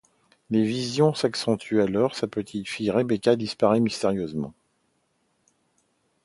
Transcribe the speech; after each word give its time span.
Les 0.49 0.63
visions 0.63 1.13
s'accentuent 1.13 1.85
lorsque 1.85 2.21
sa 2.21 2.27
petite 2.27 2.67
fille 2.67 2.89
Rebecca 2.89 3.35
disparaît 3.35 3.79
mystérieusement. 3.79 4.55